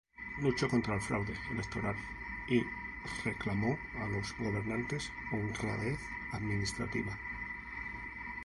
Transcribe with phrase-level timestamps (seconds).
[0.39, 1.95] Luchó contra el fraude electoral
[2.49, 2.59] y
[3.23, 5.99] reclamó a los gobernantes honradez
[6.31, 7.15] administrativa.